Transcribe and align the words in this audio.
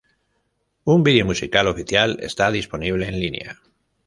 Un 0.83 1.03
video 1.03 1.27
musical 1.27 1.67
oficial 1.67 2.17
está 2.23 2.49
disponible 2.49 3.07
en 3.07 3.19
línea. 3.19 3.61